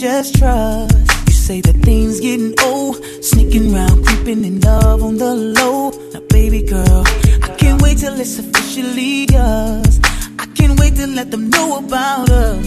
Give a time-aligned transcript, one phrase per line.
[0.00, 0.94] just trust.
[1.26, 5.90] You say that things getting old, sneaking round, creeping in love on the low.
[6.12, 7.02] Now, baby girl,
[7.42, 9.98] I can't wait till it's officially us.
[10.38, 12.66] I can't wait to let them know about us.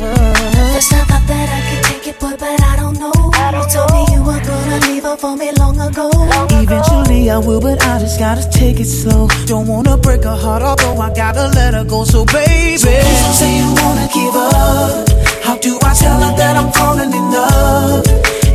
[0.76, 3.14] First time I bet I could take it, boy, but I don't know.
[3.16, 6.10] I don't you told me you were gonna leave her for me long ago.
[6.10, 7.36] Long Eventually ago.
[7.36, 9.28] I will, but I just gotta take it slow.
[9.46, 12.04] Don't wanna break her heart, although I gotta let her go.
[12.04, 12.90] So baby, so
[13.40, 15.11] say you wanna give up.
[15.44, 18.06] How do I tell her that I'm falling in love?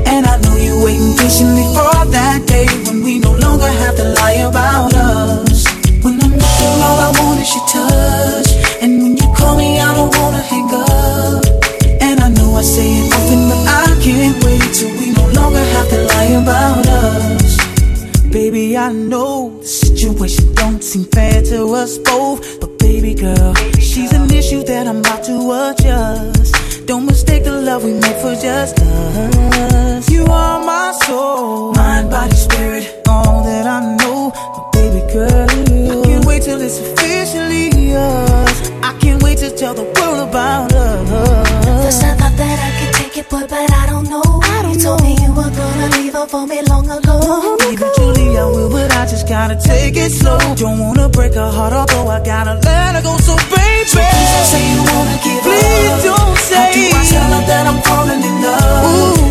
[0.07, 4.07] And I know you're waiting patiently for that day when we no longer have to
[4.21, 5.67] lie about us.
[6.03, 8.51] When I'm looking, all I want is your touch.
[8.83, 11.45] And when you call me, I don't wanna hang up.
[12.01, 15.65] And I know I say it often, but I can't wait till we no longer
[15.75, 17.57] have to lie about us.
[18.31, 24.13] Baby, I know the situation don't seem fair to us both, but baby girl, she's
[24.13, 24.36] a.
[51.47, 53.17] my heart, although I gotta let her go.
[53.19, 56.03] So baby, so please don't say you wanna give please up.
[56.03, 56.57] Please don't say.
[56.57, 59.21] How do I tell her that I'm falling in love?
[59.23, 59.26] Ooh.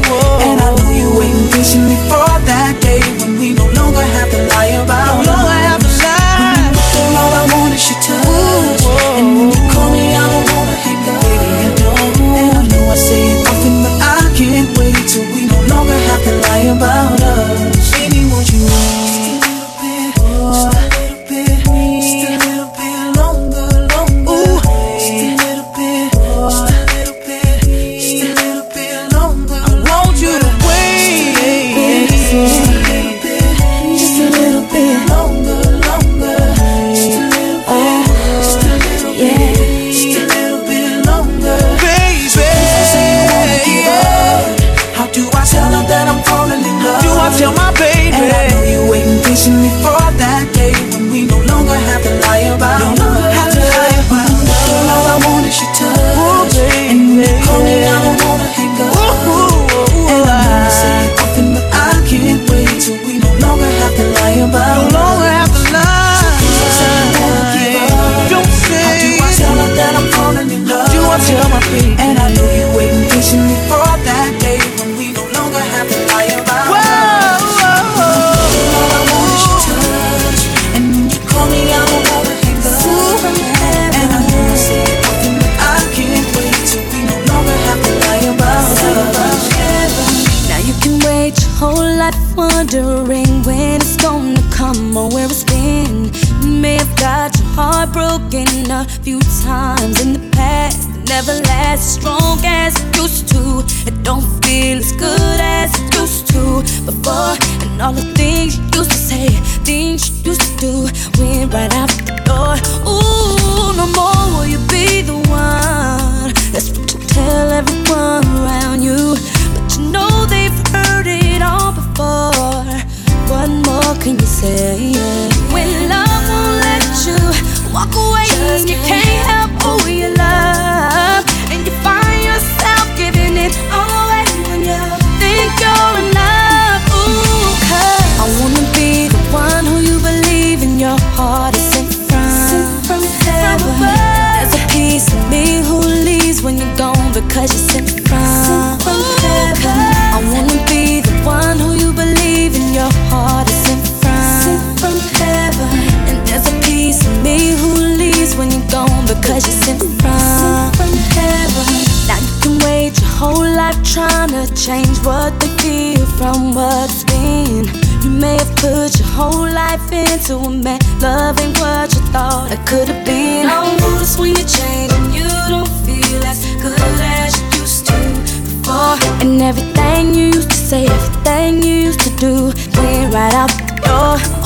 [179.74, 184.45] Everything you used to say, everything you used to do, clean right out the door.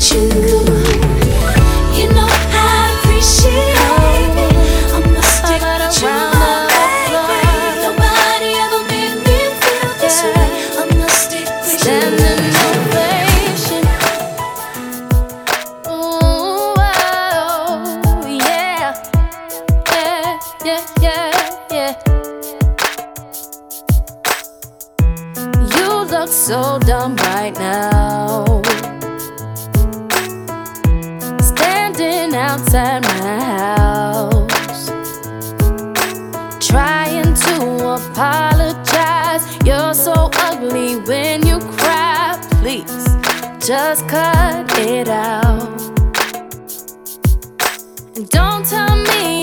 [0.00, 0.39] choose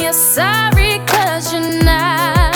[0.08, 2.56] you're sorry cause you're not.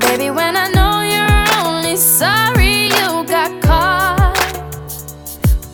[0.00, 4.34] Baby, when I know you're only sorry you got caught,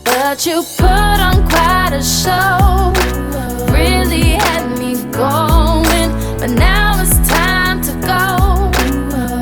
[0.04, 2.92] but you put on quite a show.
[3.72, 8.70] Really had me going, but now it's time to go.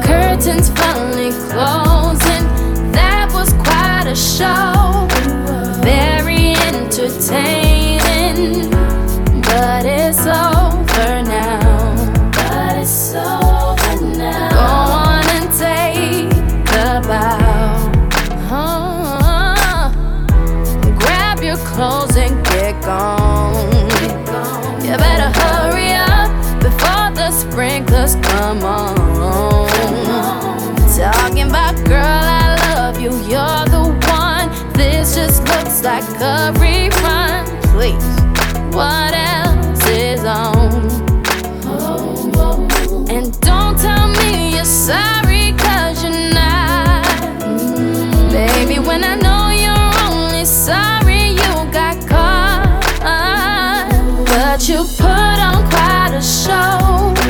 [0.07, 2.45] Curtains finally closing.
[2.93, 4.74] That was quite a show.
[35.85, 37.45] like a rerun.
[37.75, 38.07] Please,
[38.75, 40.83] what else is on?
[43.11, 47.05] And don't tell me you're sorry, cause you're not.
[48.33, 52.81] Baby, when I know you're only sorry you got caught,
[54.25, 57.24] but you put on quite a show.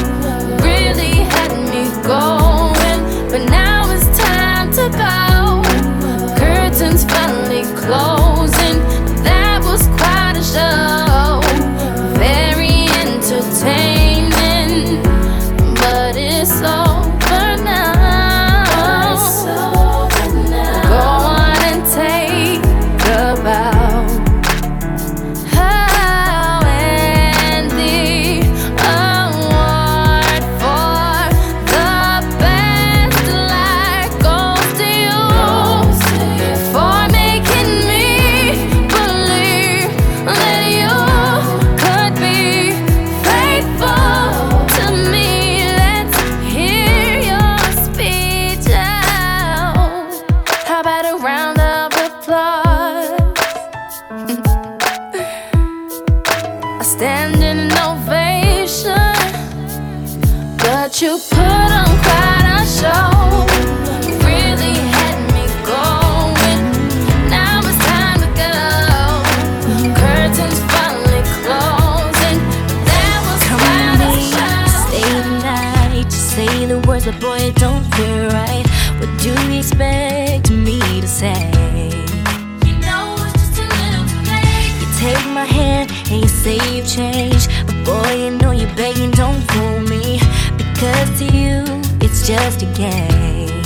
[85.87, 90.21] My and you say you've changed, but boy, you know you're begging, don't fool me.
[90.57, 91.65] Because to you,
[92.01, 93.63] it's just a game.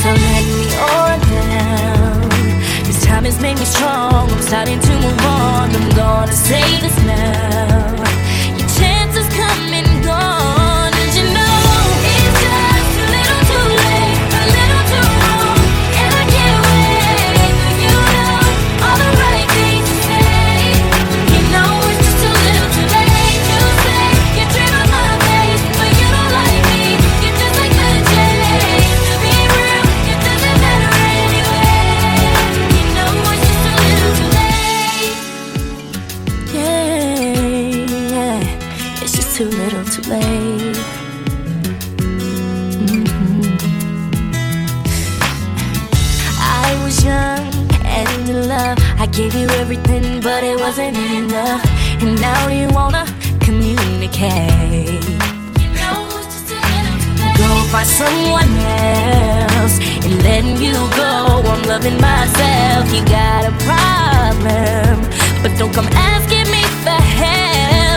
[0.00, 2.28] So let me on down.
[2.84, 4.30] This time has made me strong.
[4.30, 5.70] I'm starting to move on.
[5.76, 7.99] I'm gonna say this now.
[49.00, 51.64] I gave you everything, but it wasn't enough.
[52.02, 53.06] And now you wanna
[53.40, 55.00] communicate.
[57.40, 61.40] Go find someone else and letting you go.
[61.50, 62.92] I'm loving myself.
[62.92, 65.00] You got a problem,
[65.42, 67.89] but don't come asking me for help.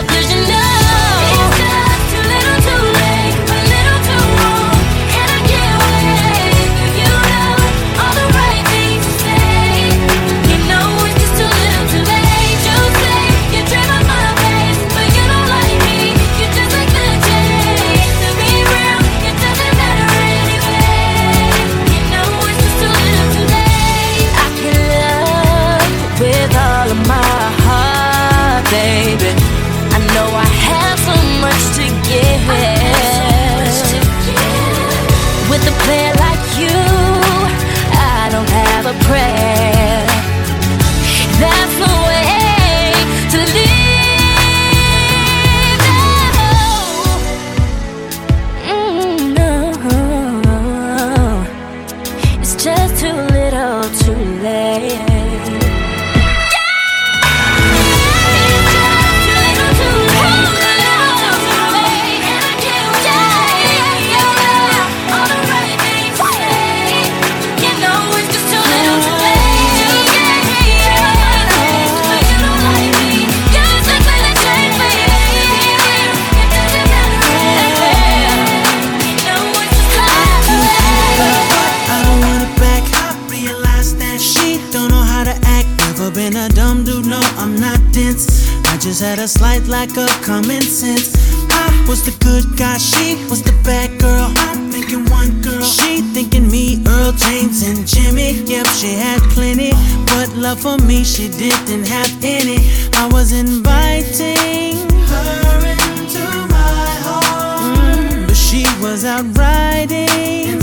[86.30, 88.48] Been a dumb dude, no, I'm not dense.
[88.72, 91.12] I just had a slight lack of common sense.
[91.52, 94.32] I was the good guy, she was the bad girl.
[94.48, 98.40] I'm thinking one girl, she thinking me, Earl James and Jimmy.
[98.52, 99.72] Yep, she had plenty,
[100.12, 102.60] but love for me she didn't have any.
[102.94, 104.78] I was inviting
[105.12, 106.24] her into
[106.56, 110.63] my home, but she was out riding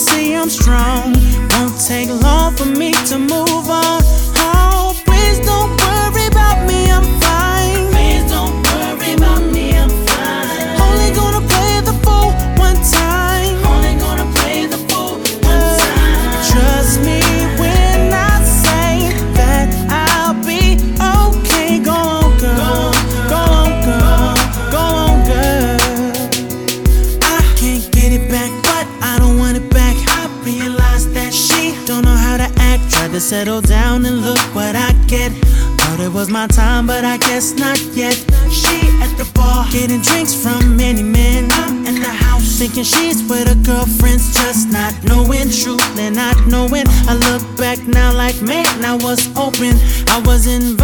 [0.00, 1.12] see I'm strong.
[1.50, 3.99] Won't take long for me to move on.
[36.20, 38.12] Was my time, but I guess not yet.
[38.52, 41.48] She at the bar, getting drinks from many men.
[41.52, 46.36] I'm in the house, thinking she's with her girlfriends, just not knowing truth and not
[46.46, 46.84] knowing.
[47.08, 49.72] I look back now like, man, I was open.
[50.12, 50.79] I was inviting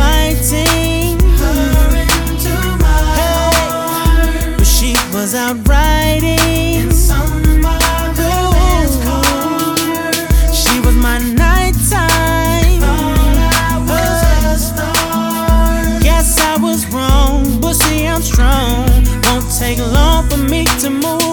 [20.78, 21.25] to move.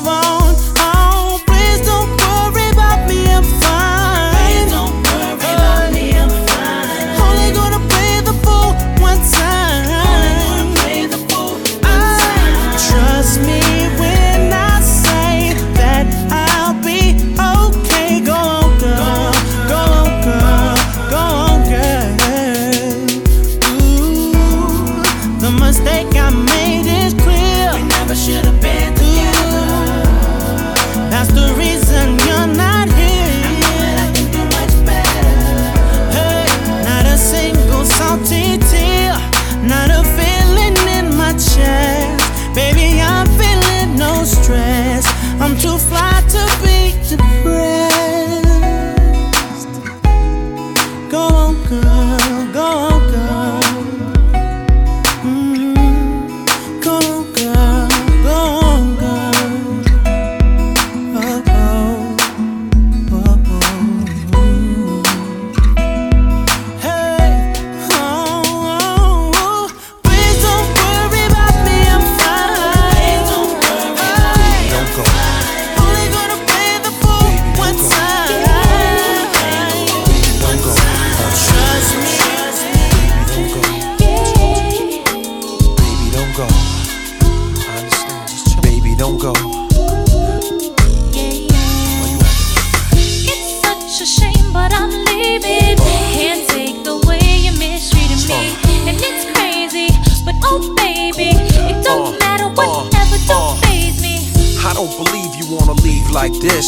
[104.83, 106.67] don't believe you wanna leave like this.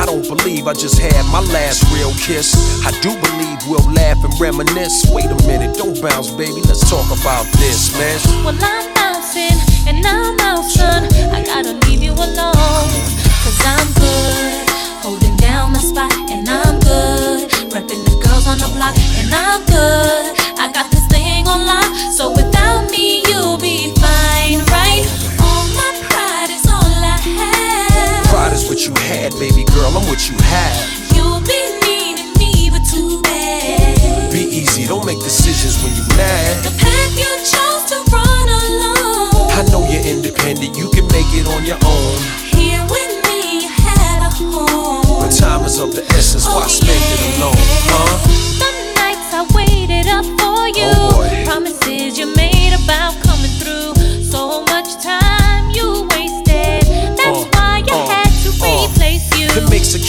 [0.00, 2.58] I don't believe I just had my last real kiss.
[2.84, 5.06] I do believe we'll laugh and reminisce.
[5.12, 6.60] Wait a minute, don't bounce, baby.
[6.66, 8.18] Let's talk about this, man.
[8.44, 9.54] Well, I'm bouncing
[9.86, 11.06] and I'm out, son.
[11.30, 12.90] I gotta leave you alone.
[13.46, 17.48] Cause I'm good, holding down my spot, and I'm good.
[17.70, 20.34] Repping the girls on the block, and I'm good.
[20.58, 25.29] I got this thing on lock, so without me, you'll be fine, right?
[28.70, 30.78] what you had, baby girl, I'm what you have.
[31.10, 34.30] You'll be needing me, but too bad.
[34.30, 36.62] Be easy, don't make decisions when you're mad.
[36.62, 39.50] The path you chose to run alone.
[39.58, 42.14] I know you're independent, you can make it on your own.
[42.54, 45.18] Here with me, you had a home.
[45.18, 46.68] But time is of the essence, oh, why yeah.
[46.68, 47.54] spend it alone,
[47.90, 48.39] huh?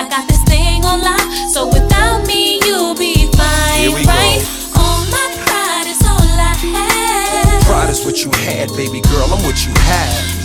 [0.00, 1.20] I got this thing on lock,
[1.52, 4.40] so without me you'll be fine, right?
[4.72, 4.80] Go.
[4.80, 7.62] All my pride is all I have.
[7.64, 9.28] Pride is what you had, baby girl.
[9.30, 10.39] I'm what you have.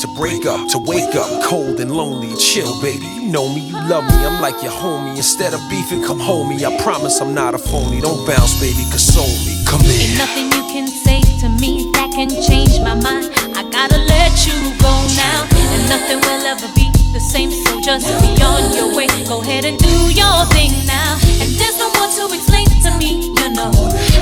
[0.00, 2.34] to break up, to wake up, cold and lonely.
[2.36, 3.06] Chill, baby.
[3.06, 5.16] You know me, you love me, I'm like your homie.
[5.16, 6.64] Instead of beefing, come homie.
[6.64, 8.00] I promise I'm not a phony.
[8.00, 9.56] Don't bounce, baby, console me.
[9.64, 10.18] Come in.
[10.18, 13.32] Nothing you can say to me that can change my mind.
[13.56, 17.50] I gotta let you go now, and nothing will ever be the same.
[17.50, 19.08] So just be on your way.
[19.24, 21.16] Go ahead and do your thing now.
[21.40, 23.72] And there's no more to explain to me, you know.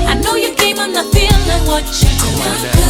[0.07, 2.31] I know your game, I'm not feeling what you do.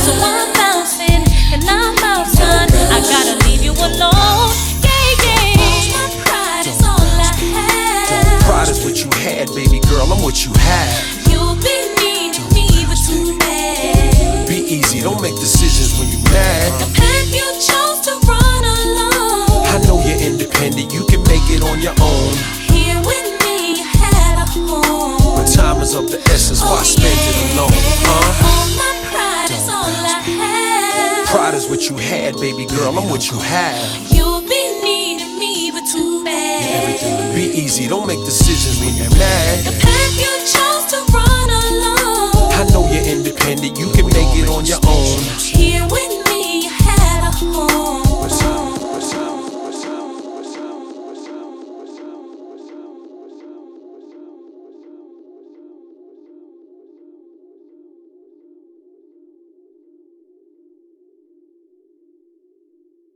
[0.06, 2.70] So I'm bouncing and I'm about done.
[2.92, 4.52] I gotta leave you alone.
[4.82, 5.94] Yeah, yeah.
[5.96, 8.42] My pride is all I have.
[8.44, 10.12] Pride is what you had, baby girl.
[10.12, 11.28] I'm what you have.
[11.30, 14.48] You'll be mean to me, but too bad.
[14.48, 15.02] Be easy.
[15.02, 16.72] Don't make decisions when you're mad.
[16.82, 19.66] The path you chose to run alone.
[19.70, 20.94] I know you're independent.
[20.94, 22.34] You can make it on your own.
[22.74, 25.38] Here with me, you had a home.
[25.38, 26.62] But time is of the essence.
[26.64, 26.96] Oh, Why yeah.
[26.96, 27.70] spend it alone?
[28.06, 28.48] Huh?
[28.50, 30.55] All my pride is all I have.
[31.36, 32.98] Pride is what you had, baby girl.
[32.98, 34.10] I'm what you have.
[34.10, 36.64] You'll be needing me, but too bad.
[36.64, 37.90] Yeah, everything will be easy.
[37.90, 39.66] Don't make decisions when you're mad.
[39.66, 42.56] The path you chose to run alone.
[42.56, 43.78] I know you're independent.
[43.78, 45.20] You can make it on your own.
[45.44, 46.15] Here with